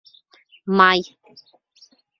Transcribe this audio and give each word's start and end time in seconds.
—Май? 0.77 0.99